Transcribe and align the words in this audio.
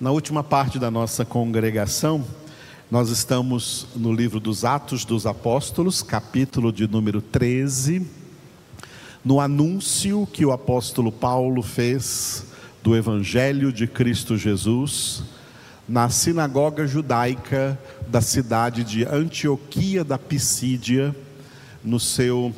Na 0.00 0.10
última 0.10 0.42
parte 0.42 0.78
da 0.78 0.90
nossa 0.90 1.26
congregação, 1.26 2.24
nós 2.90 3.10
estamos 3.10 3.86
no 3.94 4.14
livro 4.14 4.40
dos 4.40 4.64
Atos 4.64 5.04
dos 5.04 5.26
Apóstolos, 5.26 6.02
capítulo 6.02 6.72
de 6.72 6.88
número 6.88 7.20
13, 7.20 8.06
no 9.22 9.38
anúncio 9.38 10.26
que 10.32 10.42
o 10.42 10.52
apóstolo 10.52 11.12
Paulo 11.12 11.60
fez 11.60 12.46
do 12.82 12.96
Evangelho 12.96 13.70
de 13.70 13.86
Cristo 13.86 14.38
Jesus 14.38 15.22
na 15.86 16.08
sinagoga 16.08 16.86
judaica 16.86 17.78
da 18.08 18.22
cidade 18.22 18.82
de 18.82 19.04
Antioquia 19.04 20.02
da 20.02 20.16
Pisídia, 20.16 21.14
no 21.84 22.00
seu 22.00 22.54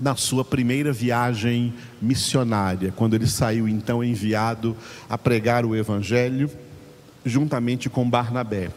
na 0.00 0.14
sua 0.14 0.44
primeira 0.44 0.92
viagem 0.92 1.74
missionária, 2.00 2.94
quando 2.94 3.14
ele 3.14 3.26
saiu 3.26 3.66
então 3.66 4.04
enviado 4.04 4.76
a 5.10 5.18
pregar 5.18 5.66
o 5.66 5.74
evangelho 5.74 6.48
juntamente 7.28 7.88
com 7.88 8.08
Barnabé. 8.08 8.70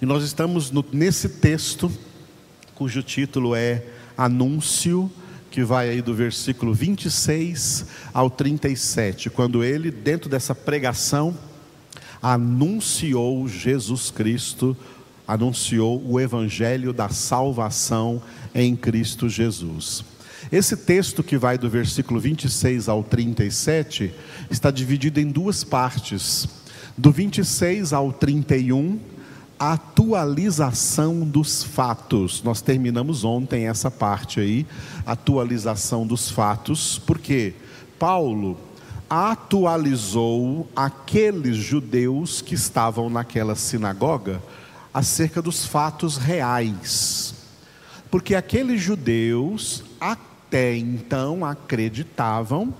E 0.00 0.06
nós 0.06 0.24
estamos 0.24 0.70
no, 0.70 0.84
nesse 0.92 1.28
texto, 1.28 1.90
cujo 2.74 3.02
título 3.02 3.54
é 3.54 3.84
Anúncio, 4.16 5.10
que 5.50 5.62
vai 5.62 5.88
aí 5.88 6.02
do 6.02 6.12
versículo 6.12 6.74
26 6.74 7.86
ao 8.12 8.28
37, 8.28 9.30
quando 9.30 9.62
ele, 9.62 9.90
dentro 9.90 10.28
dessa 10.28 10.54
pregação, 10.54 11.36
anunciou 12.20 13.46
Jesus 13.46 14.10
Cristo, 14.10 14.76
anunciou 15.28 16.02
o 16.04 16.18
evangelho 16.18 16.92
da 16.92 17.08
salvação 17.08 18.20
em 18.54 18.74
Cristo 18.74 19.28
Jesus. 19.28 20.04
Esse 20.50 20.76
texto 20.76 21.22
que 21.22 21.38
vai 21.38 21.56
do 21.56 21.70
versículo 21.70 22.20
26 22.20 22.88
ao 22.88 23.02
37 23.02 24.12
está 24.50 24.70
dividido 24.70 25.20
em 25.20 25.26
duas 25.26 25.64
partes. 25.64 26.48
Do 26.96 27.10
26 27.10 27.92
ao 27.92 28.12
31, 28.12 29.00
a 29.58 29.72
atualização 29.72 31.20
dos 31.20 31.64
fatos. 31.64 32.40
Nós 32.44 32.60
terminamos 32.60 33.24
ontem 33.24 33.66
essa 33.66 33.90
parte 33.90 34.38
aí, 34.38 34.64
atualização 35.04 36.06
dos 36.06 36.30
fatos, 36.30 37.00
porque 37.04 37.54
Paulo 37.98 38.56
atualizou 39.10 40.68
aqueles 40.74 41.56
judeus 41.56 42.40
que 42.40 42.54
estavam 42.54 43.10
naquela 43.10 43.56
sinagoga 43.56 44.40
acerca 44.92 45.42
dos 45.42 45.66
fatos 45.66 46.16
reais. 46.16 47.34
Porque 48.08 48.36
aqueles 48.36 48.80
judeus 48.80 49.82
até 50.00 50.76
então 50.76 51.44
acreditavam 51.44 52.72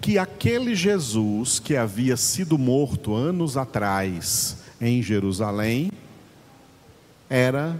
que 0.00 0.18
aquele 0.18 0.74
Jesus 0.74 1.58
que 1.58 1.76
havia 1.76 2.16
sido 2.16 2.56
morto 2.56 3.14
anos 3.14 3.56
atrás 3.56 4.58
em 4.80 5.02
Jerusalém 5.02 5.90
era 7.28 7.78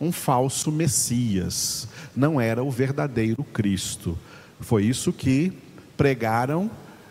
um 0.00 0.12
falso 0.12 0.70
Messias, 0.70 1.88
não 2.14 2.40
era 2.40 2.62
o 2.62 2.70
verdadeiro 2.70 3.42
Cristo. 3.42 4.16
Foi 4.60 4.84
isso 4.84 5.12
que 5.12 5.52
pregaram 5.96 6.70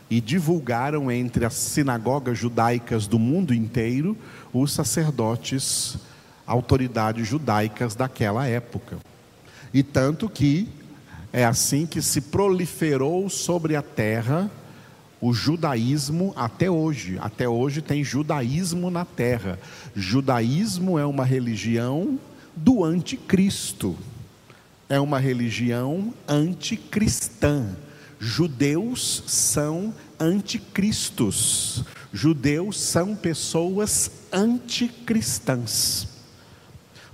e 0.09 0.22
divulgaram 0.22 1.12
entre 1.12 1.46
as 1.46 1.56
sinagogas 1.56 2.38
judaicas 2.38 3.08
do 3.08 3.18
mundo 3.18 3.53
inteiro 3.53 4.16
os 4.53 4.72
sacerdotes, 4.72 5.98
autoridades 6.46 7.28
judaicas 7.28 7.96
daquela 7.96 8.48
época. 8.48 8.98
E 9.73 9.84
tanto 9.84 10.30
que 10.30 10.70
é 11.36 11.44
assim 11.44 11.86
que 11.86 12.02
se 12.02 12.22
proliferou 12.22 13.30
sobre 13.30 13.75
a 13.75 13.81
terra 13.81 14.50
o 15.19 15.33
judaísmo 15.33 16.31
até 16.33 16.72
hoje. 16.72 17.17
Até 17.19 17.50
hoje 17.50 17.81
tem 17.81 18.05
judaísmo 18.05 18.89
na 18.89 19.03
terra. 19.03 19.59
Judaísmo 19.94 20.97
é 20.97 21.06
uma 21.06 21.25
religião 21.25 22.17
do 22.56 22.86
anticristo. 22.86 23.97
É 24.88 24.97
uma 24.97 25.19
religião 25.19 26.13
anticristã. 26.25 27.75
Judeus 28.17 29.22
são 29.28 29.94
anticristos. 30.17 31.84
Judeus 32.13 32.79
são 32.79 33.13
pessoas 33.13 34.09
anticristãs. 34.31 36.07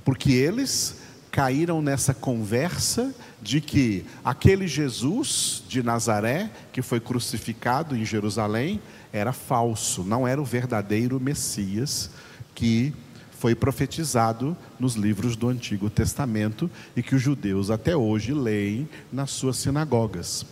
Porque 0.06 0.32
eles 0.32 1.01
caíram 1.32 1.82
nessa 1.82 2.14
conversa 2.14 3.16
de 3.42 3.62
que 3.62 4.06
aquele 4.24 4.68
Jesus 4.68 5.64
de 5.68 5.82
Nazaré, 5.82 6.52
que 6.74 6.82
foi 6.82 7.00
crucificado 7.00 7.96
em 7.96 8.06
Jerusalém, 8.06 8.82
era 9.14 9.32
falso, 9.32 10.04
não 10.04 10.28
era 10.28 10.42
o 10.42 10.46
verdadeiro 10.46 11.20
Messias 11.20 12.12
que 12.54 12.94
foi 13.32 13.56
profetizado 13.56 14.56
nos 14.80 14.94
livros 14.94 15.36
do 15.36 15.50
Antigo 15.50 15.90
Testamento 15.90 16.70
e 16.96 17.02
que 17.02 17.16
os 17.16 17.22
judeus 17.22 17.72
até 17.72 17.96
hoje 17.96 18.34
leem 18.34 18.88
nas 19.12 19.32
suas 19.32 19.58
sinagogas. 19.58 20.46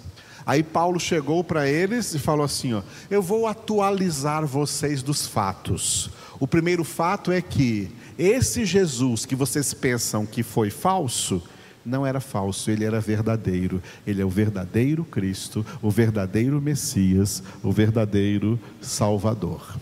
Aí 0.49 0.63
Paulo 0.63 0.99
chegou 0.99 1.43
para 1.43 1.69
eles 1.69 2.15
e 2.15 2.17
falou 2.17 2.43
assim: 2.43 2.73
ó, 2.73 2.81
Eu 3.07 3.21
vou 3.21 3.45
atualizar 3.45 4.47
vocês 4.47 5.03
dos 5.03 5.27
fatos. 5.27 6.09
O 6.39 6.47
primeiro 6.47 6.83
fato 6.83 7.31
é 7.31 7.39
que 7.39 7.91
esse 8.17 8.65
Jesus 8.65 9.27
que 9.27 9.35
vocês 9.35 9.75
pensam 9.75 10.25
que 10.25 10.41
foi 10.41 10.71
falso, 10.71 11.39
não 11.85 12.03
era 12.03 12.19
falso, 12.19 12.71
ele 12.71 12.83
era 12.83 12.99
verdadeiro. 12.99 13.79
Ele 14.07 14.23
é 14.23 14.25
o 14.25 14.29
verdadeiro 14.29 15.05
Cristo, 15.05 15.63
o 15.83 15.91
verdadeiro 15.91 16.59
Messias, 16.59 17.43
o 17.61 17.71
verdadeiro 17.71 18.59
Salvador. 18.81 19.77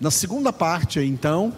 Na 0.00 0.10
segunda 0.10 0.50
parte, 0.50 0.98
então, 0.98 1.52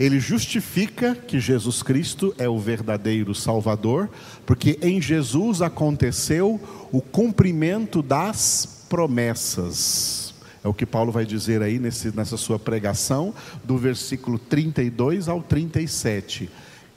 ele 0.00 0.18
justifica 0.18 1.14
que 1.14 1.38
Jesus 1.38 1.82
Cristo 1.82 2.34
é 2.38 2.48
o 2.48 2.58
verdadeiro 2.58 3.34
Salvador, 3.34 4.08
porque 4.46 4.78
em 4.80 4.98
Jesus 4.98 5.60
aconteceu 5.60 6.58
o 6.90 7.02
cumprimento 7.02 8.00
das 8.00 8.86
promessas. 8.88 10.32
É 10.64 10.68
o 10.68 10.72
que 10.72 10.86
Paulo 10.86 11.12
vai 11.12 11.26
dizer 11.26 11.60
aí 11.60 11.78
nesse, 11.78 12.16
nessa 12.16 12.38
sua 12.38 12.58
pregação, 12.58 13.34
do 13.62 13.76
versículo 13.76 14.38
32 14.38 15.28
ao 15.28 15.42
37. 15.42 16.48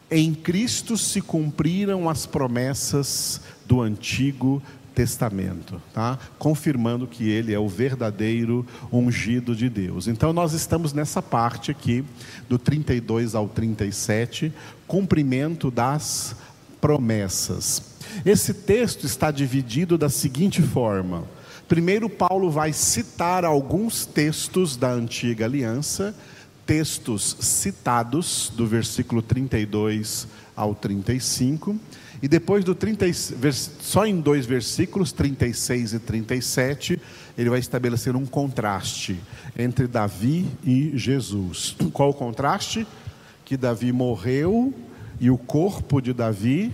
Em 0.09 0.34
Cristo 0.34 0.97
se 0.97 1.19
cumpriram 1.19 2.08
as 2.08 2.25
promessas 2.25 3.42
do 3.66 3.81
Antigo 3.81 4.63
Testamento, 4.94 5.81
tá? 5.94 6.20
confirmando 6.38 7.08
que 7.08 7.30
ele 7.30 7.54
é 7.54 7.59
o 7.59 7.68
verdadeiro 7.68 8.66
ungido 8.92 9.56
de 9.56 9.70
Deus. 9.70 10.08
Então, 10.08 10.31
nós 10.31 10.54
estamos 10.54 10.94
nessa 10.94 11.22
parte 11.22 11.72
aqui, 11.72 12.04
do 12.48 12.58
32 12.58 13.36
ao 13.36 13.48
37, 13.48 14.54
cumprimento 14.88 15.72
das 15.72 16.36
promessas. 16.80 17.94
Esse 18.26 18.54
texto 18.54 19.06
está 19.06 19.31
dividido 19.31 19.98
da 19.98 20.09
seguinte 20.09 20.62
forma: 20.62 21.24
Primeiro, 21.68 22.10
Paulo 22.10 22.52
vai 22.52 22.74
citar 22.74 23.46
alguns 23.46 24.06
textos 24.06 24.75
da 24.75 24.92
antiga 24.92 25.46
aliança, 25.46 26.14
textos 26.66 27.38
citados 27.40 28.51
do 28.56 28.66
versículo 28.66 29.22
32 29.22 30.28
ao 30.56 30.74
35, 30.74 31.78
e 32.22 32.28
depois 32.28 32.63
do 32.63 32.74
30, 32.74 33.06
só 33.81 34.06
em 34.06 34.22
dois 34.22 34.46
versículos, 34.46 35.12
36 35.12 35.94
e 35.94 36.00
37, 36.00 37.01
ele 37.38 37.50
vai 37.50 37.59
estabelecer 37.59 38.16
um 38.16 38.25
contraste 38.25 39.19
entre 39.57 39.88
Davi 39.88 40.47
e 40.63 40.97
Jesus. 40.97 41.75
Qual 41.91 42.12
o 42.12 42.13
contraste? 42.13 42.88
Que 43.44 43.57
Davi 43.57 43.91
morreu 43.91 44.74
e 45.19 45.30
o 45.30 45.38
corpo 45.38 46.01
de 46.01 46.13
Davi 46.13 46.72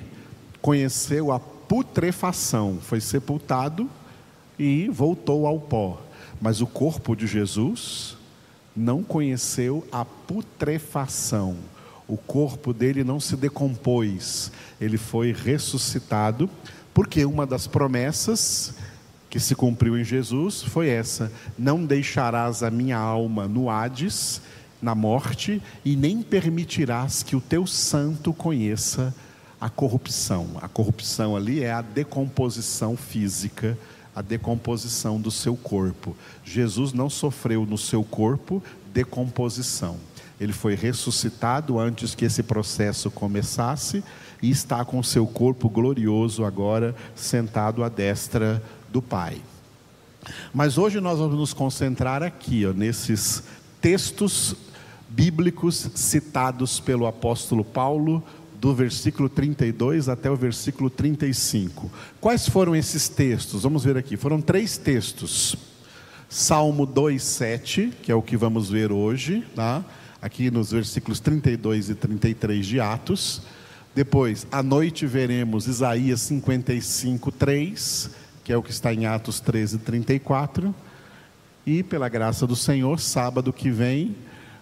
conheceu 0.61 1.31
a 1.31 1.39
putrefação, 1.39 2.77
foi 2.79 3.01
sepultado 3.01 3.89
e 4.57 4.88
voltou 4.89 5.47
ao 5.47 5.59
pó. 5.59 6.00
Mas 6.39 6.61
o 6.61 6.67
corpo 6.67 7.16
de 7.16 7.25
Jesus 7.25 8.19
não 8.79 9.03
conheceu 9.03 9.86
a 9.92 10.06
putrefação. 10.06 11.57
O 12.07 12.15
corpo 12.15 12.74
dele 12.74 13.04
não 13.04 13.19
se 13.19 13.36
decompôs, 13.36 14.51
ele 14.80 14.98
foi 14.98 15.33
ressuscitado, 15.33 16.50
porque 16.94 17.25
uma 17.25 17.45
das 17.45 17.68
promessas 17.68 18.74
que 19.30 19.39
se 19.39 19.54
cumpriu 19.54 19.98
em 19.98 20.04
Jesus 20.04 20.63
foi 20.63 20.88
essa: 20.88 21.31
não 21.57 21.86
deixarás 21.86 22.63
a 22.63 22.71
minha 22.71 22.98
alma 22.98 23.48
no 23.48 23.69
Hades, 23.69 24.42
na 24.81 24.95
morte, 24.95 25.62
e 25.83 25.95
nem 25.95 26.24
permitirás 26.24 27.21
que 27.21 27.36
o 27.36 27.42
teu 27.42 27.68
santo 27.68 28.33
conheça 28.33 29.13
a 29.59 29.69
corrupção. 29.69 30.51
A 30.62 30.69
corrupção 30.69 31.36
ali 31.36 31.62
é 31.62 31.71
a 31.71 31.81
decomposição 31.81 32.95
física 32.95 33.77
a 34.19 34.21
decomposição 34.21 35.18
do 35.18 35.31
seu 35.31 35.56
corpo. 35.56 36.13
Jesus 36.44 36.92
não 36.92 37.10
sofreu 37.10 37.66
no 37.66 37.77
seu 37.77 38.04
corpo 38.04 38.62
decomposição. 38.94 39.95
Ele 40.42 40.51
foi 40.51 40.75
ressuscitado 40.75 41.80
antes 41.80 42.13
que 42.13 42.25
esse 42.25 42.44
processo 42.44 43.10
começasse 43.10 44.04
e 44.42 44.50
está 44.50 44.83
com 44.83 45.01
seu 45.01 45.25
corpo 45.25 45.69
glorioso 45.69 46.44
agora 46.44 46.94
sentado 47.16 47.81
à 47.81 47.88
destra 47.88 48.62
do 48.92 49.01
Pai. 49.01 49.42
Mas 50.54 50.77
hoje 50.77 51.00
nós 51.00 51.18
vamos 51.18 51.38
nos 51.38 51.54
concentrar 51.54 52.21
aqui, 52.21 52.66
ó, 52.66 52.74
nesses 52.74 53.42
textos 53.80 54.54
bíblicos 55.07 55.92
citados 55.95 56.77
pelo 56.81 57.07
apóstolo 57.07 57.63
Paulo, 57.63 58.21
do 58.59 58.75
versículo 58.75 59.29
32 59.29 60.09
até 60.09 60.29
o 60.29 60.35
versículo 60.35 60.89
35. 60.89 61.89
Quais 62.19 62.47
foram 62.47 62.75
esses 62.75 63.07
textos? 63.07 63.63
Vamos 63.63 63.83
ver 63.83 63.97
aqui. 63.97 64.17
Foram 64.17 64.41
três 64.41 64.77
textos. 64.77 65.56
Salmo 66.27 66.85
2:7, 66.85 67.91
que 68.03 68.11
é 68.11 68.15
o 68.15 68.21
que 68.21 68.38
vamos 68.38 68.69
ver 68.69 68.91
hoje, 68.91 69.44
tá? 69.56 69.83
Aqui 70.21 70.51
nos 70.51 70.71
versículos 70.71 71.19
32 71.19 71.89
e 71.89 71.95
33 71.95 72.65
de 72.65 72.79
Atos. 72.79 73.41
Depois, 73.95 74.45
à 74.51 74.61
noite 74.61 75.07
veremos 75.07 75.65
Isaías 75.65 76.21
55:3, 76.21 78.11
que 78.44 78.51
é 78.51 78.57
o 78.57 78.61
que 78.61 78.71
está 78.71 78.94
em 78.94 79.06
Atos 79.06 79.39
13 79.39 79.77
e 79.77 79.79
34. 79.79 80.75
E 81.65 81.81
pela 81.81 82.09
graça 82.09 82.45
do 82.45 82.56
Senhor, 82.56 83.00
sábado 83.00 83.53
que 83.53 83.71
vem, 83.71 84.15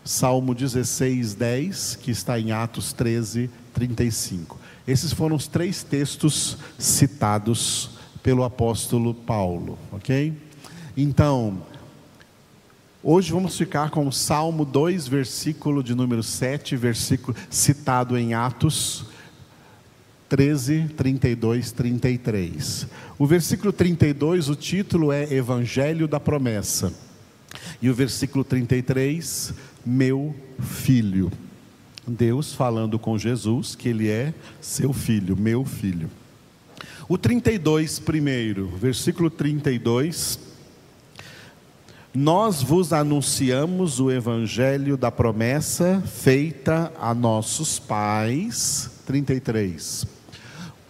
Salmo 0.05 0.53
16, 0.55 1.33
10, 1.33 1.97
que 2.01 2.11
está 2.11 2.39
em 2.39 2.51
Atos 2.51 2.93
13, 2.93 3.49
35. 3.77 4.59
Esses 4.87 5.13
foram 5.13 5.35
os 5.35 5.47
três 5.47 5.83
textos 5.83 6.57
citados 6.79 7.91
pelo 8.23 8.43
apóstolo 8.43 9.13
Paulo, 9.13 9.77
ok? 9.91 10.33
Então, 10.97 11.61
hoje 13.03 13.31
vamos 13.31 13.55
ficar 13.55 13.91
com 13.91 14.07
o 14.07 14.11
Salmo 14.11 14.65
2, 14.65 15.07
versículo 15.07 15.83
de 15.83 15.93
número 15.93 16.23
7, 16.23 16.75
versículo 16.75 17.37
citado 17.51 18.17
em 18.17 18.33
Atos 18.33 19.05
13, 20.27 20.89
32, 20.97 21.71
33. 21.71 22.87
O 23.19 23.27
versículo 23.27 23.71
32, 23.71 24.49
o 24.49 24.55
título 24.55 25.11
é 25.11 25.31
Evangelho 25.31 26.07
da 26.07 26.19
Promessa. 26.19 26.91
E 27.79 27.91
o 27.91 27.93
versículo 27.93 28.43
33, 28.43 29.53
meu 29.85 30.35
filho. 30.59 31.31
Deus 32.07 32.53
falando 32.53 32.97
com 32.97 33.17
Jesus 33.17 33.75
que 33.75 33.89
ele 33.89 34.09
é 34.09 34.33
seu 34.61 34.93
filho, 34.93 35.35
meu 35.35 35.65
filho. 35.65 36.09
O 37.09 37.17
32 37.17 37.99
primeiro, 37.99 38.67
versículo 38.77 39.29
32. 39.29 40.39
Nós 42.13 42.63
vos 42.63 42.93
anunciamos 42.93 43.99
o 43.99 44.09
evangelho 44.09 44.97
da 44.97 45.11
promessa 45.11 46.01
feita 46.05 46.91
a 46.99 47.13
nossos 47.13 47.77
pais. 47.77 48.89
33. 49.05 50.05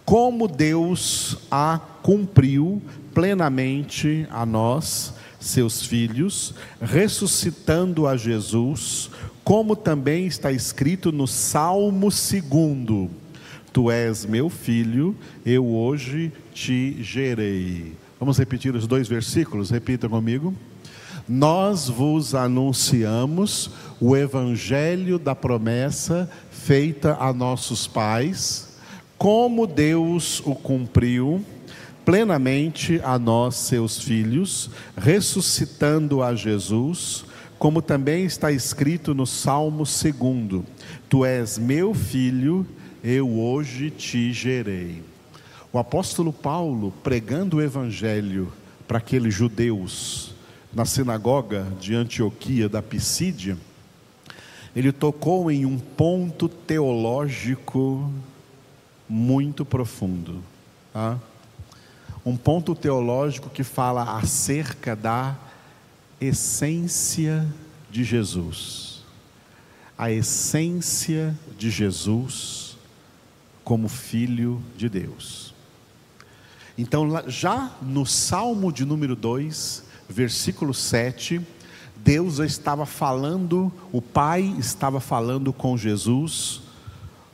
Como 0.04 0.48
Deus 0.48 1.36
a 1.50 1.78
cumpriu 2.02 2.80
plenamente 3.12 4.26
a 4.30 4.46
nós 4.46 5.12
seus 5.38 5.84
filhos, 5.84 6.54
ressuscitando 6.80 8.06
a 8.06 8.16
Jesus, 8.16 9.10
como 9.48 9.74
também 9.74 10.26
está 10.26 10.52
escrito 10.52 11.10
no 11.10 11.26
Salmo 11.26 12.10
2: 12.10 13.10
Tu 13.72 13.90
és 13.90 14.26
meu 14.26 14.50
filho, 14.50 15.16
eu 15.42 15.66
hoje 15.66 16.30
te 16.52 17.02
gerei. 17.02 17.94
Vamos 18.20 18.36
repetir 18.36 18.74
os 18.74 18.86
dois 18.86 19.08
versículos? 19.08 19.70
Repita 19.70 20.06
comigo. 20.06 20.52
Nós 21.26 21.88
vos 21.88 22.34
anunciamos 22.34 23.70
o 23.98 24.14
evangelho 24.14 25.18
da 25.18 25.34
promessa 25.34 26.28
feita 26.50 27.16
a 27.18 27.32
nossos 27.32 27.86
pais, 27.86 28.76
como 29.16 29.66
Deus 29.66 30.42
o 30.44 30.54
cumpriu 30.54 31.42
plenamente 32.04 33.00
a 33.02 33.18
nós, 33.18 33.54
seus 33.54 33.98
filhos, 33.98 34.70
ressuscitando 34.94 36.22
a 36.22 36.34
Jesus, 36.34 37.24
como 37.58 37.82
também 37.82 38.24
está 38.24 38.52
escrito 38.52 39.14
no 39.14 39.26
Salmo 39.26 39.84
2: 39.84 40.64
Tu 41.08 41.24
és 41.24 41.58
meu 41.58 41.92
filho, 41.92 42.66
eu 43.02 43.28
hoje 43.38 43.90
te 43.90 44.32
gerei. 44.32 45.02
O 45.72 45.78
apóstolo 45.78 46.32
Paulo, 46.32 46.92
pregando 47.02 47.56
o 47.58 47.62
evangelho 47.62 48.52
para 48.86 48.98
aqueles 48.98 49.34
judeus 49.34 50.34
na 50.72 50.84
sinagoga 50.84 51.66
de 51.80 51.94
Antioquia 51.94 52.68
da 52.68 52.82
Pisídia, 52.82 53.56
ele 54.74 54.92
tocou 54.92 55.50
em 55.50 55.66
um 55.66 55.78
ponto 55.78 56.48
teológico 56.48 58.10
muito 59.08 59.64
profundo. 59.64 60.42
Tá? 60.92 61.18
um 62.28 62.36
ponto 62.36 62.74
teológico 62.74 63.48
que 63.48 63.64
fala 63.64 64.18
acerca 64.18 64.94
da 64.94 65.34
essência 66.20 67.46
de 67.90 68.04
Jesus. 68.04 69.02
A 69.96 70.10
essência 70.10 71.36
de 71.58 71.70
Jesus 71.70 72.76
como 73.64 73.88
Filho 73.88 74.62
de 74.76 74.88
Deus. 74.88 75.54
Então, 76.76 77.08
já 77.28 77.76
no 77.82 78.06
Salmo 78.06 78.72
de 78.72 78.84
número 78.84 79.16
2, 79.16 79.82
versículo 80.08 80.72
7, 80.72 81.40
Deus 81.96 82.38
estava 82.38 82.86
falando, 82.86 83.72
o 83.92 84.00
Pai 84.00 84.54
estava 84.58 85.00
falando 85.00 85.52
com 85.52 85.76
Jesus, 85.76 86.62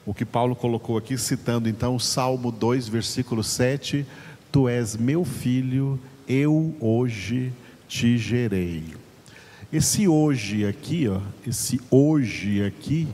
o 0.06 0.14
que 0.14 0.24
Paulo 0.24 0.56
colocou 0.56 0.96
aqui, 0.96 1.16
citando 1.16 1.68
então 1.68 1.94
o 1.94 2.00
Salmo 2.00 2.50
2, 2.50 2.88
versículo 2.88 3.44
7 3.44 4.06
Tu 4.50 4.68
és 4.68 4.96
meu 4.96 5.24
filho, 5.24 5.98
eu 6.28 6.76
hoje 6.78 7.52
te 7.88 8.18
gerei. 8.18 8.94
Esse 9.72 10.06
hoje 10.06 10.66
aqui, 10.66 11.08
ó, 11.08 11.20
esse 11.46 11.80
hoje 11.90 12.64
aqui, 12.64 13.08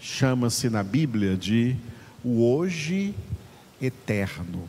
chama-se 0.00 0.70
na 0.70 0.82
Bíblia 0.82 1.36
de 1.36 1.76
o 2.24 2.42
hoje 2.44 3.14
eterno. 3.80 4.68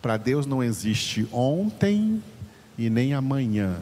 Para 0.00 0.16
Deus 0.16 0.46
não 0.46 0.62
existe 0.62 1.28
ontem 1.30 2.22
e 2.76 2.90
nem 2.90 3.14
amanhã. 3.14 3.80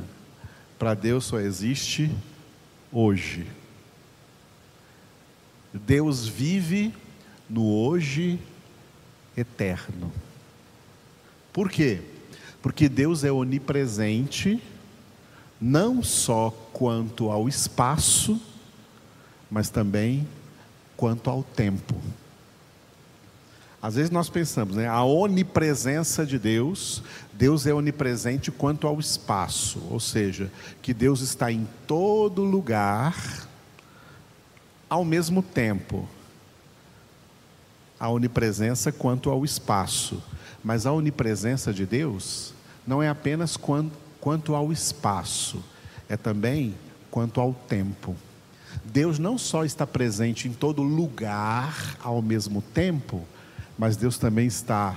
Para 0.78 0.94
Deus 0.94 1.24
só 1.24 1.38
existe 1.38 2.10
hoje. 2.92 3.46
Deus 5.72 6.26
vive 6.26 6.92
no 7.48 7.64
hoje 7.64 8.38
eterno. 9.36 10.12
Por 11.52 11.70
quê? 11.70 12.00
Porque 12.62 12.88
Deus 12.88 13.24
é 13.24 13.32
onipresente, 13.32 14.62
não 15.60 16.02
só 16.02 16.50
quanto 16.72 17.30
ao 17.30 17.48
espaço, 17.48 18.40
mas 19.50 19.70
também 19.70 20.26
quanto 20.96 21.30
ao 21.30 21.42
tempo. 21.42 21.94
Às 23.82 23.94
vezes 23.94 24.10
nós 24.10 24.28
pensamos, 24.28 24.76
né, 24.76 24.86
a 24.86 25.02
onipresença 25.02 26.26
de 26.26 26.38
Deus, 26.38 27.02
Deus 27.32 27.66
é 27.66 27.72
onipresente 27.72 28.50
quanto 28.50 28.86
ao 28.86 29.00
espaço, 29.00 29.82
ou 29.90 29.98
seja, 29.98 30.52
que 30.82 30.92
Deus 30.92 31.22
está 31.22 31.50
em 31.50 31.66
todo 31.86 32.44
lugar 32.44 33.48
ao 34.88 35.04
mesmo 35.04 35.42
tempo 35.42 36.06
a 37.98 38.08
onipresença 38.08 38.90
quanto 38.90 39.30
ao 39.30 39.44
espaço, 39.44 40.22
mas 40.62 40.86
a 40.86 40.92
onipresença 40.92 41.72
de 41.72 41.86
Deus 41.86 42.52
não 42.86 43.02
é 43.02 43.08
apenas 43.08 43.56
quanto 43.56 44.54
ao 44.54 44.72
espaço, 44.72 45.62
é 46.08 46.16
também 46.16 46.74
quanto 47.10 47.40
ao 47.40 47.52
tempo. 47.52 48.16
Deus 48.84 49.18
não 49.18 49.36
só 49.36 49.64
está 49.64 49.86
presente 49.86 50.48
em 50.48 50.52
todo 50.52 50.82
lugar 50.82 51.96
ao 52.02 52.22
mesmo 52.22 52.62
tempo, 52.62 53.24
mas 53.78 53.96
Deus 53.96 54.18
também 54.18 54.46
está 54.46 54.96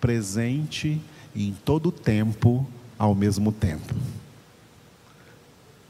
presente 0.00 1.00
em 1.34 1.54
todo 1.64 1.92
tempo 1.92 2.66
ao 2.98 3.14
mesmo 3.14 3.52
tempo. 3.52 3.94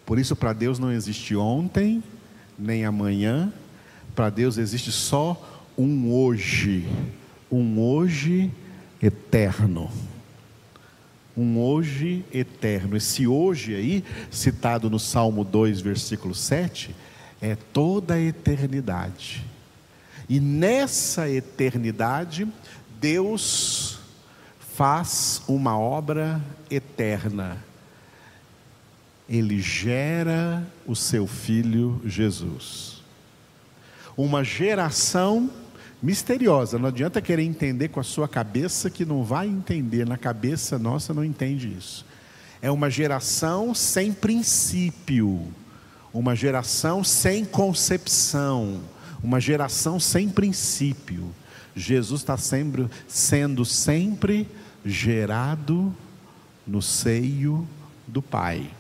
Por 0.04 0.18
isso, 0.18 0.37
para 0.37 0.52
Deus 0.52 0.78
não 0.78 0.92
existe 0.92 1.35
ontem, 1.35 2.02
nem 2.58 2.85
amanhã, 2.85 3.52
para 4.14 4.30
Deus 4.30 4.56
existe 4.56 4.92
só 4.92 5.64
um 5.76 6.12
hoje, 6.12 6.88
um 7.50 7.80
hoje 7.80 8.50
eterno. 9.02 9.90
Um 11.36 11.58
hoje 11.58 12.24
eterno. 12.32 12.96
Esse 12.96 13.26
hoje 13.26 13.74
aí, 13.74 14.04
citado 14.30 14.88
no 14.88 14.98
Salmo 14.98 15.44
2, 15.44 15.80
versículo 15.80 16.34
7, 16.34 16.94
é 17.40 17.54
toda 17.54 18.14
a 18.14 18.20
eternidade. 18.20 19.44
E 20.28 20.40
nessa 20.40 21.28
eternidade, 21.28 22.48
Deus 23.00 23.98
faz 24.58 25.42
uma 25.46 25.78
obra 25.78 26.40
eterna. 26.70 27.56
Ele 29.28 29.60
gera 29.60 30.66
o 30.86 30.94
seu 30.94 31.26
filho 31.26 32.00
Jesus. 32.04 33.02
Uma 34.16 34.42
geração 34.42 35.50
misteriosa. 36.06 36.78
Não 36.78 36.86
adianta 36.86 37.20
querer 37.20 37.42
entender 37.42 37.88
com 37.88 37.98
a 37.98 38.04
sua 38.04 38.28
cabeça, 38.28 38.88
que 38.88 39.04
não 39.04 39.25
vai 39.25 39.48
entender. 39.48 40.06
Na 40.06 40.16
cabeça 40.16 40.78
nossa 40.78 41.12
não 41.12 41.25
entende 41.25 41.75
isso. 41.76 42.06
É 42.62 42.70
uma 42.70 42.88
geração 42.88 43.75
sem 43.75 44.12
princípio, 44.12 45.48
uma 46.14 46.36
geração 46.36 47.02
sem 47.02 47.44
concepção, 47.44 48.80
uma 49.20 49.40
geração 49.40 49.98
sem 49.98 50.28
princípio. 50.28 51.34
Jesus 51.75 52.20
está 52.20 52.36
sempre, 52.36 52.88
sendo 53.08 53.64
sempre 53.64 54.48
gerado 54.84 55.92
no 56.64 56.80
seio 56.80 57.66
do 58.06 58.22
Pai. 58.22 58.70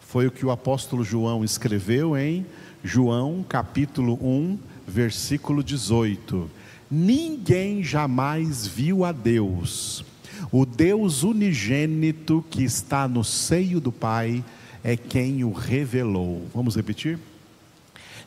Foi 0.00 0.28
o 0.28 0.30
que 0.30 0.46
o 0.46 0.52
apóstolo 0.52 1.02
João 1.02 1.44
escreveu 1.44 2.16
em 2.16 2.46
João 2.82 3.44
capítulo 3.46 4.14
1, 4.22 4.58
versículo 4.86 5.62
18: 5.62 6.50
Ninguém 6.90 7.82
jamais 7.82 8.66
viu 8.66 9.04
a 9.04 9.12
Deus, 9.12 10.04
o 10.52 10.64
Deus 10.64 11.22
unigênito 11.22 12.44
que 12.50 12.62
está 12.62 13.08
no 13.08 13.24
seio 13.24 13.80
do 13.80 13.90
Pai 13.90 14.44
é 14.82 14.96
quem 14.96 15.44
o 15.44 15.52
revelou. 15.52 16.46
Vamos 16.54 16.76
repetir? 16.76 17.18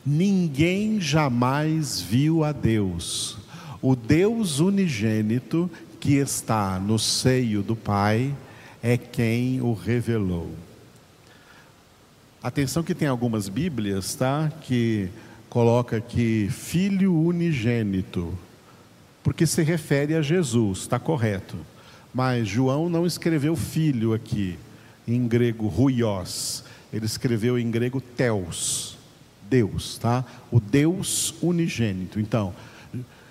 Ninguém 0.04 1.00
jamais 1.00 2.00
viu 2.00 2.44
a 2.44 2.52
Deus, 2.52 3.38
o 3.80 3.94
Deus 3.94 4.58
unigênito 4.58 5.70
que 6.00 6.14
está 6.14 6.78
no 6.78 6.98
seio 6.98 7.62
do 7.62 7.76
Pai 7.76 8.34
é 8.82 8.96
quem 8.96 9.60
o 9.60 9.72
revelou. 9.72 10.50
Atenção 12.42 12.82
que 12.82 12.94
tem 12.94 13.08
algumas 13.08 13.48
Bíblias, 13.48 14.14
tá? 14.14 14.50
Que 14.62 15.10
coloca 15.48 15.96
aqui 15.96 16.48
filho 16.50 17.14
unigênito, 17.14 18.36
porque 19.22 19.46
se 19.46 19.62
refere 19.62 20.14
a 20.14 20.22
Jesus, 20.22 20.80
está 20.80 20.98
correto. 20.98 21.56
Mas 22.12 22.48
João 22.48 22.88
não 22.88 23.06
escreveu 23.06 23.54
filho 23.56 24.12
aqui, 24.12 24.58
em 25.06 25.26
grego 25.26 25.68
ruios, 25.68 26.64
ele 26.92 27.06
escreveu 27.06 27.58
em 27.58 27.70
grego 27.70 28.00
teos, 28.00 28.96
Deus, 29.48 29.98
tá? 29.98 30.24
O 30.50 30.60
Deus 30.60 31.34
unigênito. 31.42 32.20
Então, 32.20 32.54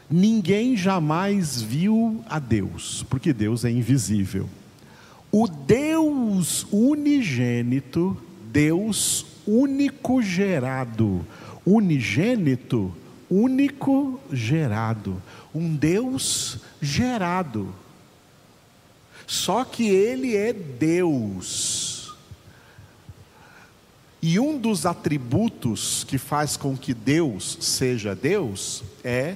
ninguém 0.10 0.76
jamais 0.78 1.62
viu 1.62 2.24
a 2.28 2.40
Deus, 2.40 3.06
porque 3.10 3.34
Deus 3.34 3.66
é 3.66 3.72
invisível. 3.72 4.50
O 5.32 5.48
Deus 5.48 6.66
unigênito, 6.72 8.18
Deus 8.52 9.26
único 9.46 10.22
gerado, 10.22 11.26
unigênito, 11.68 12.96
único 13.30 14.22
gerado, 14.32 15.22
um 15.54 15.76
Deus 15.76 16.60
gerado. 16.82 17.76
Só 19.26 19.66
que 19.66 19.86
ele 19.90 20.38
é 20.38 20.54
Deus. 20.54 22.16
E 24.22 24.40
um 24.40 24.58
dos 24.58 24.86
atributos 24.86 26.06
que 26.06 26.18
faz 26.18 26.56
com 26.56 26.76
que 26.78 26.94
Deus 26.94 27.58
seja 27.60 28.16
Deus 28.16 28.84
é 29.04 29.36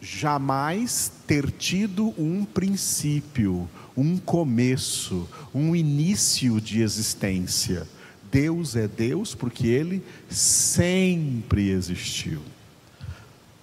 jamais 0.00 1.12
ter 1.26 1.50
tido 1.50 2.14
um 2.16 2.44
princípio, 2.46 3.68
um 3.94 4.16
começo, 4.16 5.28
um 5.54 5.76
início 5.76 6.60
de 6.60 6.80
existência. 6.80 7.86
Deus 8.30 8.76
é 8.76 8.86
Deus 8.86 9.34
porque 9.34 9.66
Ele 9.66 10.02
sempre 10.28 11.70
existiu. 11.70 12.40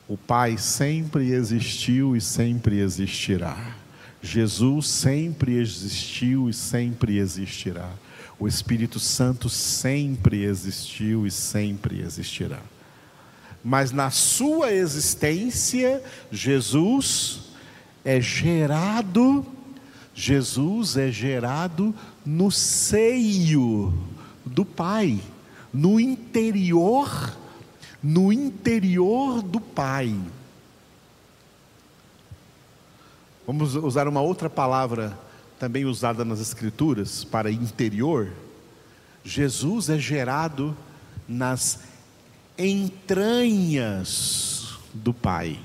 O 0.08 0.18
Pai 0.18 0.58
sempre 0.58 1.32
existiu 1.32 2.16
e 2.16 2.22
sempre 2.22 2.80
existirá. 2.80 3.76
Jesus 4.22 4.88
sempre 4.88 5.58
existiu 5.58 6.50
e 6.50 6.54
sempre 6.54 7.18
existirá. 7.18 7.90
O 8.40 8.48
Espírito 8.48 9.00
Santo 9.00 9.50
sempre 9.50 10.44
existiu 10.44 11.26
e 11.26 11.32
sempre 11.32 12.02
existirá. 12.02 12.60
Mas 13.64 13.92
na 13.92 14.12
sua 14.12 14.72
existência, 14.72 16.04
Jesus 16.32 17.42
é 18.04 18.22
gerado, 18.22 19.46
Jesus 20.14 20.98
é 20.98 21.12
gerado 21.12 21.96
no 22.24 22.52
seio 22.52 23.94
do 24.56 24.64
Pai, 24.64 25.20
no 25.74 26.00
interior, 26.00 27.36
no 28.02 28.32
interior 28.32 29.42
do 29.42 29.60
Pai. 29.60 30.16
Vamos 33.46 33.76
usar 33.76 34.08
uma 34.08 34.22
outra 34.22 34.50
palavra 34.50 35.20
também 35.60 35.84
usada 35.84 36.24
nas 36.24 36.40
Escrituras 36.40 37.26
para 37.26 37.52
interior. 37.52 38.32
Jesus 39.26 39.90
é 39.90 40.00
gerado 40.00 40.76
nas 41.28 41.82
entranhas 42.58 44.00
do 44.94 45.14
Pai. 45.14 45.60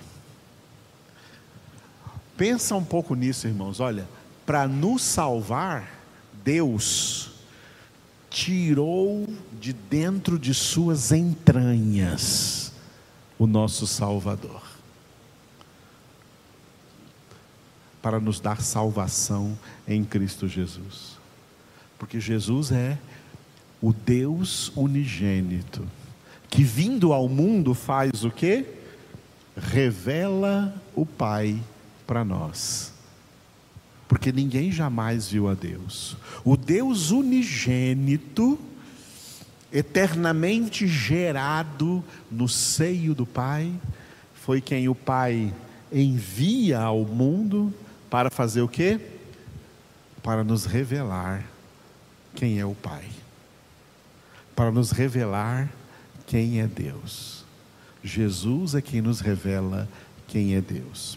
Pensa 2.37 2.75
um 2.75 2.85
pouco 2.85 3.15
nisso, 3.15 3.47
irmãos. 3.47 3.79
Olha, 3.79 4.09
para 4.45 4.67
nos 4.67 5.03
salvar, 5.03 6.01
Deus 6.43 7.30
tirou 8.31 9.27
de 9.61 9.73
dentro 9.73 10.39
de 10.39 10.55
suas 10.55 11.11
entranhas 11.11 12.73
o 13.39 13.47
nosso 13.47 13.87
Salvador, 13.87 14.63
para 18.01 18.21
nos 18.21 18.39
dar 18.39 18.63
salvação 18.63 19.59
em 19.87 20.05
Cristo 20.05 20.47
Jesus, 20.47 21.19
porque 21.99 22.21
Jesus 22.21 22.71
é 22.71 22.97
o 23.83 23.93
Deus 23.93 24.71
unigênito, 24.77 25.87
que 26.49 26.63
vindo 26.63 27.13
ao 27.13 27.29
mundo 27.29 27.75
faz 27.75 28.25
o 28.25 28.31
que? 28.31 28.65
Revela 29.57 30.75
o 30.95 31.05
Pai 31.05 31.61
para 32.07 32.25
nós 32.25 33.00
porque 34.11 34.33
ninguém 34.33 34.73
jamais 34.73 35.29
viu 35.29 35.49
a 35.49 35.55
Deus. 35.55 36.17
O 36.45 36.57
Deus 36.57 37.13
unigênito, 37.13 38.59
eternamente 39.73 40.85
gerado 40.89 42.03
no 42.29 42.49
seio 42.49 43.15
do 43.15 43.25
Pai, 43.25 43.73
foi 44.35 44.61
quem 44.61 44.89
o 44.89 44.97
Pai 44.97 45.55
envia 45.93 46.81
ao 46.81 47.05
mundo 47.05 47.73
para 48.11 48.31
fazer 48.31 48.63
o 48.63 48.69
quê? 48.69 48.99
Para 50.25 50.43
nos 50.43 50.65
revelar 50.65 51.47
quem 52.35 52.59
é 52.59 52.67
o 52.67 52.75
Pai. 52.75 53.05
Para 54.57 54.73
nos 54.73 54.91
revelar 54.91 55.71
quem 56.27 56.61
é 56.61 56.67
Deus. 56.67 57.45
Jesus 58.03 58.75
é 58.75 58.83
quem 58.83 59.01
nos 59.01 59.21
revela 59.21 59.89
quem 60.27 60.57
é 60.57 60.61
Deus. 60.61 61.17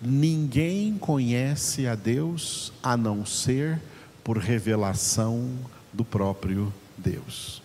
Ninguém 0.00 0.98
conhece 0.98 1.86
a 1.86 1.94
Deus 1.94 2.72
a 2.82 2.96
não 2.96 3.24
ser 3.24 3.80
por 4.22 4.36
revelação 4.36 5.50
do 5.92 6.04
próprio 6.04 6.72
Deus. 6.98 7.62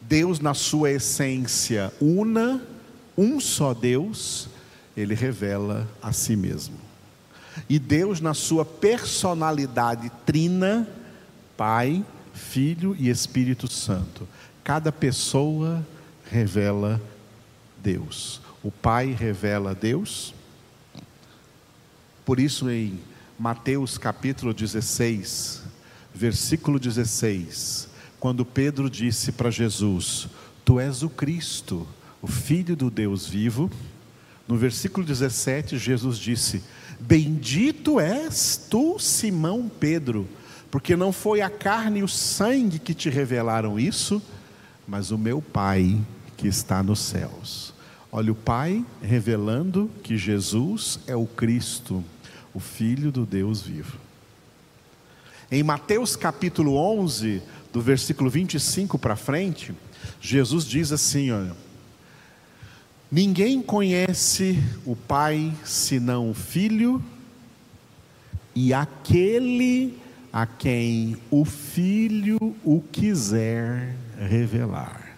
Deus, 0.00 0.40
na 0.40 0.54
sua 0.54 0.90
essência 0.90 1.92
una, 2.00 2.60
um 3.16 3.38
só 3.38 3.72
Deus, 3.72 4.48
ele 4.96 5.14
revela 5.14 5.88
a 6.02 6.12
si 6.12 6.34
mesmo. 6.34 6.76
E 7.68 7.78
Deus, 7.78 8.20
na 8.20 8.34
sua 8.34 8.64
personalidade 8.64 10.10
trina, 10.26 10.88
Pai, 11.56 12.04
Filho 12.34 12.96
e 12.98 13.08
Espírito 13.08 13.70
Santo, 13.70 14.26
cada 14.64 14.90
pessoa 14.90 15.86
revela 16.24 17.00
Deus 17.82 18.40
o 18.62 18.70
Pai 18.70 19.12
revela 19.12 19.70
a 19.70 19.74
Deus. 19.74 20.34
Por 22.24 22.38
isso, 22.38 22.70
em 22.70 23.00
Mateus 23.38 23.96
capítulo 23.96 24.52
16, 24.52 25.62
versículo 26.14 26.78
16, 26.78 27.88
quando 28.18 28.44
Pedro 28.44 28.90
disse 28.90 29.32
para 29.32 29.50
Jesus: 29.50 30.28
Tu 30.64 30.78
és 30.78 31.02
o 31.02 31.08
Cristo, 31.08 31.88
o 32.20 32.26
Filho 32.26 32.76
do 32.76 32.90
Deus 32.90 33.26
vivo, 33.26 33.70
no 34.46 34.56
versículo 34.56 35.06
17, 35.06 35.78
Jesus 35.78 36.18
disse: 36.18 36.62
Bendito 37.00 37.98
és 37.98 38.66
tu, 38.68 38.98
Simão 38.98 39.70
Pedro, 39.70 40.28
porque 40.70 40.94
não 40.94 41.12
foi 41.12 41.40
a 41.40 41.48
carne 41.48 42.00
e 42.00 42.02
o 42.02 42.08
sangue 42.08 42.78
que 42.78 42.92
te 42.92 43.08
revelaram 43.08 43.80
isso, 43.80 44.20
mas 44.86 45.10
o 45.10 45.16
meu 45.16 45.40
Pai 45.40 45.98
que 46.36 46.46
está 46.46 46.82
nos 46.82 47.00
céus. 47.00 47.72
Olha, 48.12 48.32
o 48.32 48.34
Pai 48.34 48.84
revelando 49.00 49.90
que 50.02 50.16
Jesus 50.16 50.98
é 51.06 51.14
o 51.14 51.26
Cristo, 51.26 52.04
o 52.52 52.58
Filho 52.58 53.12
do 53.12 53.24
Deus 53.24 53.62
vivo. 53.62 53.98
Em 55.50 55.62
Mateus 55.62 56.16
capítulo 56.16 56.74
11, 56.76 57.42
do 57.72 57.80
versículo 57.80 58.28
25 58.28 58.98
para 58.98 59.14
frente, 59.14 59.72
Jesus 60.20 60.64
diz 60.64 60.90
assim: 60.90 61.30
olha, 61.30 61.54
Ninguém 63.12 63.60
conhece 63.60 64.62
o 64.86 64.94
Pai 64.94 65.52
senão 65.64 66.30
o 66.30 66.34
Filho 66.34 67.02
e 68.54 68.72
aquele 68.72 69.98
a 70.32 70.46
quem 70.46 71.16
o 71.28 71.44
Filho 71.44 72.38
o 72.64 72.80
quiser 72.80 73.96
revelar. 74.16 75.09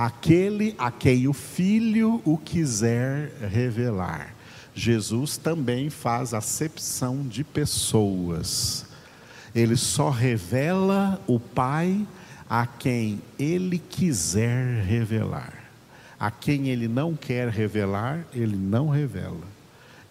Aquele 0.00 0.76
a 0.78 0.92
quem 0.92 1.26
o 1.26 1.32
Filho 1.32 2.22
o 2.24 2.38
quiser 2.38 3.32
revelar. 3.50 4.32
Jesus 4.72 5.36
também 5.36 5.90
faz 5.90 6.32
acepção 6.32 7.26
de 7.26 7.42
pessoas. 7.42 8.86
Ele 9.52 9.76
só 9.76 10.08
revela 10.08 11.20
o 11.26 11.40
Pai 11.40 12.06
a 12.48 12.64
quem 12.64 13.20
ele 13.36 13.76
quiser 13.76 14.84
revelar. 14.84 15.52
A 16.16 16.30
quem 16.30 16.68
ele 16.68 16.86
não 16.86 17.16
quer 17.16 17.48
revelar, 17.48 18.24
ele 18.32 18.54
não 18.54 18.88
revela. 18.88 19.48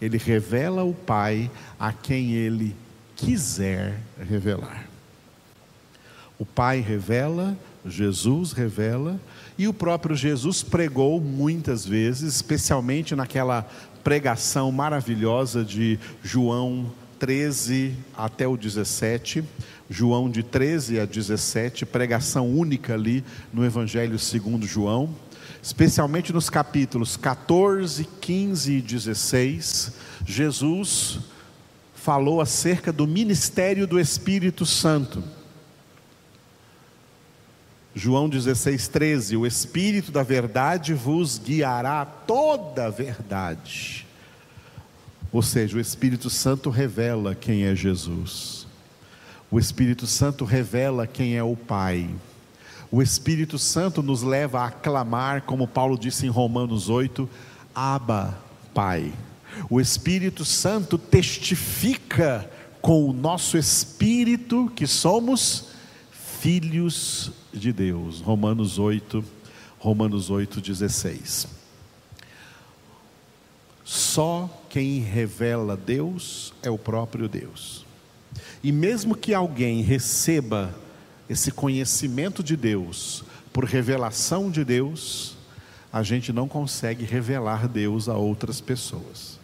Ele 0.02 0.18
revela 0.18 0.84
o 0.84 0.94
Pai 0.94 1.50
a 1.80 1.94
quem 1.94 2.34
ele 2.34 2.76
quiser 3.16 3.98
revelar. 4.20 4.86
O 6.38 6.46
Pai 6.46 6.82
revela, 6.82 7.58
Jesus 7.90 8.52
revela, 8.52 9.20
e 9.58 9.68
o 9.68 9.74
próprio 9.74 10.16
Jesus 10.16 10.62
pregou 10.64 11.20
muitas 11.20 11.86
vezes, 11.86 12.36
especialmente 12.36 13.16
naquela 13.16 13.68
pregação 14.04 14.72
maravilhosa 14.72 15.66
de 15.66 16.00
João 16.24 16.92
13 17.20 17.96
até 18.16 18.48
o 18.48 18.56
17, 18.56 19.44
João 19.90 20.30
de 20.30 20.44
13 20.44 21.00
a 21.00 21.06
17, 21.06 21.86
pregação 21.86 22.50
única 22.50 22.94
ali 22.94 23.24
no 23.52 23.66
Evangelho 23.66 24.20
segundo 24.20 24.66
João, 24.66 25.14
especialmente 25.62 26.32
nos 26.32 26.50
capítulos 26.50 27.18
14, 27.18 28.08
15 28.22 28.74
e 28.74 28.82
16, 28.82 29.94
Jesus 30.26 31.20
falou 31.96 32.40
acerca 32.40 32.94
do 32.94 33.06
ministério 33.06 33.86
do 33.86 34.00
Espírito 34.00 34.66
Santo. 34.66 35.22
João 37.98 38.30
16, 38.30 38.88
13: 38.90 39.38
O 39.38 39.46
Espírito 39.46 40.12
da 40.12 40.22
Verdade 40.22 40.94
vos 40.94 41.40
guiará 41.40 42.06
toda 42.06 42.86
a 42.86 42.90
verdade. 42.92 44.06
Ou 45.32 45.42
seja, 45.42 45.78
o 45.78 45.80
Espírito 45.80 46.30
Santo 46.30 46.70
revela 46.70 47.34
quem 47.34 47.64
é 47.64 47.74
Jesus. 47.76 48.68
O 49.50 49.58
Espírito 49.58 50.06
Santo 50.06 50.46
revela 50.46 51.08
quem 51.08 51.38
é 51.38 51.44
o 51.44 51.56
Pai. 51.56 52.08
O 52.92 53.02
Espírito 53.02 53.58
Santo 53.58 54.04
nos 54.04 54.22
leva 54.22 54.64
a 54.64 54.70
clamar, 54.70 55.42
como 55.42 55.68
Paulo 55.68 55.98
disse 55.98 56.28
em 56.28 56.30
Romanos 56.30 56.90
8, 56.90 57.28
Abba, 57.74 58.38
Pai. 58.76 59.12
O 59.72 59.82
Espírito 59.82 60.46
Santo 60.46 61.00
testifica 61.00 62.48
com 62.80 63.10
o 63.10 63.14
nosso 63.14 63.58
espírito 63.58 64.72
que 64.76 64.86
somos 64.86 65.70
filhos 66.12 67.32
de 67.54 67.72
Deus. 67.72 68.22
Romanos 68.22 68.80
8, 68.80 69.24
Romanos 69.80 70.30
8, 70.30 70.62
16. 70.62 71.48
Só 73.84 74.50
quem 74.70 75.00
revela 75.00 75.78
Deus 75.78 76.54
é 76.62 76.70
o 76.70 76.78
próprio 76.78 77.30
Deus. 77.30 77.86
E 78.64 78.72
mesmo 78.72 79.16
que 79.16 79.34
alguém 79.34 79.82
receba 79.82 80.76
esse 81.30 81.52
conhecimento 81.52 82.44
de 82.44 82.58
Deus 82.58 83.24
por 83.54 83.66
revelação 83.66 84.52
de 84.52 84.64
Deus, 84.64 85.36
a 85.92 86.04
gente 86.04 86.34
não 86.34 86.48
consegue 86.48 87.06
revelar 87.06 87.68
Deus 87.68 88.10
a 88.10 88.16
outras 88.16 88.60
pessoas. 88.60 89.40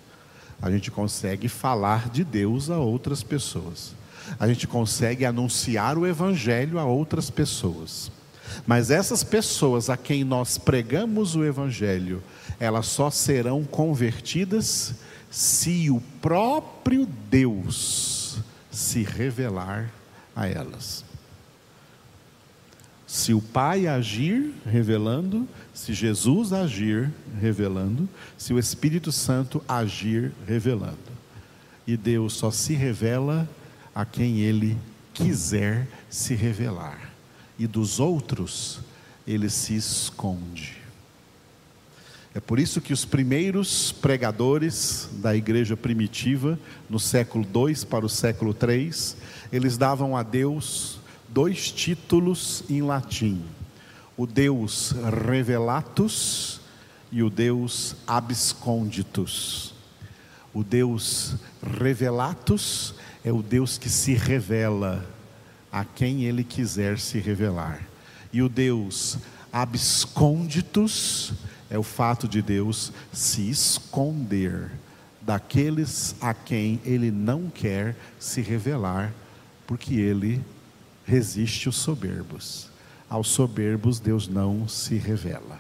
A 0.62 0.70
gente 0.70 0.92
consegue 0.92 1.48
falar 1.48 2.10
de 2.10 2.24
Deus 2.24 2.70
a 2.70 2.78
outras 2.78 3.24
pessoas. 3.24 3.96
A 4.40 4.48
gente 4.48 4.68
consegue 4.68 5.26
anunciar 5.26 5.98
o 5.98 6.08
Evangelho 6.08 6.80
a 6.80 6.86
outras 6.86 7.30
pessoas. 7.30 8.12
Mas 8.66 8.92
essas 8.92 9.24
pessoas 9.24 9.90
a 9.90 9.98
quem 9.98 10.24
nós 10.24 10.58
pregamos 10.58 11.36
o 11.36 11.44
Evangelho, 11.44 12.22
elas 12.60 12.88
só 12.88 13.10
serão 13.10 13.64
convertidas 13.64 14.96
se 15.30 15.90
o 15.90 16.02
próprio 16.22 17.08
Deus 17.30 18.38
se 18.70 19.04
revelar 19.04 19.92
a 20.36 20.48
elas. 20.48 21.04
Se 23.08 23.34
o 23.34 23.42
Pai 23.42 23.86
agir 23.86 24.54
revelando, 24.66 25.48
se 25.74 25.94
Jesus 25.94 26.52
agir 26.52 27.12
revelando, 27.40 28.10
se 28.38 28.54
o 28.54 28.60
Espírito 28.60 29.12
Santo 29.12 29.64
agir 29.68 30.32
revelando. 30.48 30.98
E 31.86 31.96
Deus 31.98 32.34
só 32.34 32.50
se 32.50 32.74
revela 32.74 33.48
a 33.94 34.06
quem 34.06 34.40
ele 34.40 34.78
quiser 35.14 35.88
se 36.10 36.34
revelar 36.34 37.12
e 37.58 37.68
dos 37.68 38.00
outros 38.00 38.80
ele 39.28 39.50
se 39.50 39.76
esconde. 39.76 40.82
É 42.36 42.40
por 42.40 42.60
isso 42.60 42.82
que 42.82 42.92
os 42.92 43.06
primeiros 43.06 43.92
pregadores 43.92 45.08
da 45.14 45.36
igreja 45.36 45.78
primitiva, 45.78 46.58
no 46.90 47.00
século 47.00 47.46
2 47.46 47.84
para 47.84 48.06
o 48.06 48.10
século 48.10 48.56
3, 48.56 49.16
eles 49.52 49.78
davam 49.78 50.18
a 50.18 50.24
Deus 50.24 50.98
dois 51.30 51.72
títulos 51.72 52.64
em 52.68 52.82
latim: 52.82 53.40
o 54.18 54.26
Deus 54.26 54.96
revelatus 55.28 56.60
e 57.12 57.22
o 57.22 57.30
Deus 57.30 57.96
absconditus. 58.08 59.74
O 60.52 60.64
Deus 60.64 61.36
revelatus 61.80 62.96
é 63.24 63.32
o 63.32 63.42
Deus 63.42 63.78
que 63.78 63.90
se 63.90 64.14
revela 64.14 65.06
a 65.72 65.84
quem 65.86 66.24
ele 66.26 66.44
quiser 66.44 67.00
se 67.00 67.20
revelar. 67.20 67.82
E 68.32 68.42
o 68.42 68.50
Deus 68.50 69.18
absconditus 69.52 71.34
é 71.70 71.78
o 71.78 71.84
fato 71.84 72.28
de 72.28 72.42
Deus 72.42 72.92
se 73.12 73.50
esconder 73.50 74.72
daqueles 75.22 76.16
a 76.20 76.34
quem 76.34 76.82
ele 76.84 77.10
não 77.10 77.50
quer 77.50 77.96
se 78.20 78.42
revelar, 78.42 79.14
porque 79.66 79.96
ele 79.96 80.44
resiste 81.06 81.70
os 81.70 81.78
soberbos. 81.78 82.70
Aos 83.10 83.30
soberbos 83.30 84.00
Deus 84.00 84.28
não 84.28 84.68
se 84.68 84.96
revela. 84.96 85.60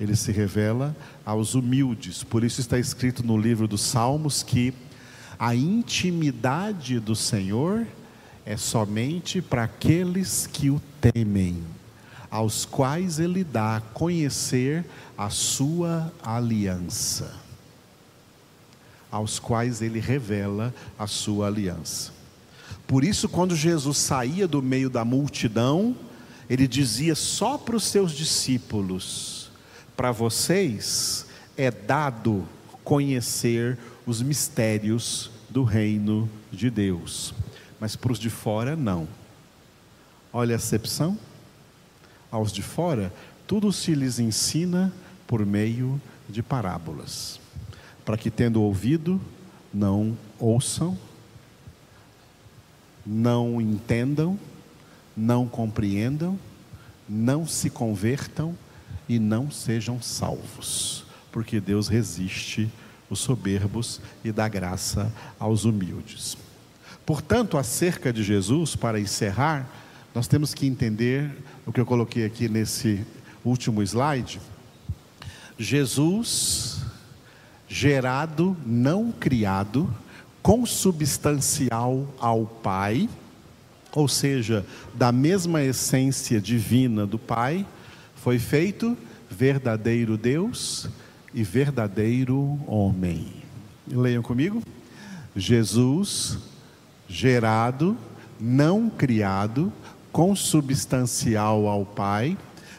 Ele 0.00 0.16
se 0.16 0.32
revela 0.32 0.96
aos 1.24 1.54
humildes. 1.54 2.24
Por 2.24 2.42
isso 2.42 2.60
está 2.60 2.78
escrito 2.78 3.24
no 3.24 3.38
livro 3.38 3.68
dos 3.68 3.82
Salmos 3.82 4.42
que 4.42 4.72
a 5.44 5.54
intimidade 5.54 6.98
do 6.98 7.14
Senhor 7.14 7.86
é 8.46 8.56
somente 8.56 9.42
para 9.42 9.64
aqueles 9.64 10.46
que 10.46 10.70
o 10.70 10.80
temem, 11.02 11.62
aos 12.30 12.64
quais 12.64 13.18
ele 13.18 13.44
dá 13.44 13.76
a 13.76 13.80
conhecer 13.82 14.86
a 15.18 15.28
sua 15.28 16.10
aliança, 16.22 17.30
aos 19.10 19.38
quais 19.38 19.82
ele 19.82 20.00
revela 20.00 20.74
a 20.98 21.06
sua 21.06 21.48
aliança. 21.48 22.10
Por 22.86 23.04
isso, 23.04 23.28
quando 23.28 23.54
Jesus 23.54 23.98
saía 23.98 24.48
do 24.48 24.62
meio 24.62 24.88
da 24.88 25.04
multidão, 25.04 25.94
ele 26.48 26.66
dizia 26.66 27.14
só 27.14 27.58
para 27.58 27.76
os 27.76 27.84
seus 27.84 28.12
discípulos: 28.12 29.50
para 29.94 30.10
vocês 30.10 31.26
é 31.54 31.70
dado 31.70 32.48
conhecer 32.82 33.76
os 34.06 34.22
mistérios 34.22 35.33
do 35.54 35.64
reino 35.64 36.28
de 36.52 36.68
Deus 36.68 37.32
mas 37.84 37.96
para 37.96 38.12
os 38.12 38.18
de 38.18 38.30
fora, 38.30 38.74
não. 38.74 39.06
Olha 40.32 40.54
a 40.54 40.56
acepção. 40.56 41.18
Aos 42.30 42.50
de 42.50 42.62
fora, 42.62 43.12
tudo 43.46 43.70
se 43.72 43.94
lhes 43.94 44.18
ensina 44.18 44.90
por 45.26 45.44
meio 45.44 46.00
de 46.26 46.42
parábolas, 46.42 47.38
para 48.02 48.16
que, 48.16 48.30
tendo 48.30 48.62
ouvido, 48.62 49.20
não 49.70 50.16
ouçam, 50.38 50.98
não 53.04 53.60
entendam, 53.60 54.38
não 55.14 55.46
compreendam, 55.46 56.38
não 57.06 57.46
se 57.46 57.68
convertam 57.68 58.56
e 59.06 59.18
não 59.18 59.50
sejam 59.50 60.00
salvos, 60.00 61.04
porque 61.30 61.60
Deus 61.60 61.86
resiste 61.86 62.70
os 63.14 63.20
soberbos 63.20 64.00
e 64.22 64.30
dá 64.30 64.46
graça 64.48 65.10
aos 65.38 65.64
humildes. 65.64 66.36
Portanto, 67.06 67.56
acerca 67.56 68.12
de 68.12 68.22
Jesus, 68.22 68.76
para 68.76 69.00
encerrar, 69.00 69.68
nós 70.14 70.28
temos 70.28 70.52
que 70.52 70.66
entender 70.66 71.30
o 71.66 71.72
que 71.72 71.80
eu 71.80 71.86
coloquei 71.86 72.24
aqui 72.24 72.48
nesse 72.48 73.04
último 73.44 73.82
slide. 73.82 74.40
Jesus, 75.58 76.82
gerado, 77.68 78.56
não 78.66 79.12
criado, 79.12 79.92
consubstancial 80.42 82.06
ao 82.18 82.46
Pai, 82.46 83.08
ou 83.92 84.08
seja, 84.08 84.66
da 84.94 85.12
mesma 85.12 85.62
essência 85.62 86.40
divina 86.40 87.06
do 87.06 87.18
Pai, 87.18 87.66
foi 88.16 88.38
feito 88.38 88.96
verdadeiro 89.30 90.16
Deus 90.16 90.88
e 91.34 91.42
verdadeiro 91.42 92.58
homem. 92.66 93.26
Leiam 93.86 94.22
comigo. 94.22 94.62
Jesus, 95.36 96.38
gerado, 97.08 97.96
não 98.40 98.88
criado, 98.88 99.72
consubstancial 100.12 101.66
ao 101.66 101.84
Pai, 101.84 102.38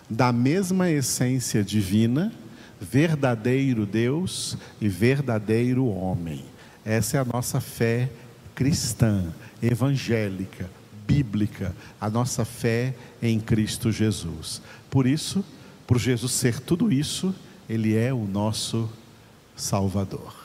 da 0.10 0.32
mesma 0.32 0.90
essência 0.90 1.64
divina, 1.64 2.32
verdadeiro 2.80 3.86
Deus 3.86 4.58
e 4.80 4.88
verdadeiro 4.88 5.86
homem. 5.86 6.46
Essa 6.86 7.18
é 7.18 7.20
a 7.20 7.26
nossa 7.26 7.60
fé 7.60 8.10
cristã, 8.54 9.34
evangélica, 9.62 10.70
bíblica, 11.06 11.76
a 12.00 12.10
nossa 12.10 12.46
fé 12.46 12.96
em 13.22 13.40
Cristo 13.40 13.92
Jesus. 13.92 14.62
Por 14.90 15.06
isso, 15.06 15.44
por 15.86 16.00
Jesus 16.00 16.32
ser 16.32 16.60
tudo 16.60 16.92
isso, 16.92 17.36
Ele 17.68 17.96
é 17.96 18.14
o 18.14 18.26
nosso 18.26 18.90
Salvador. 19.56 20.45